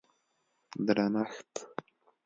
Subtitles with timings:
[0.85, 1.51] درنښت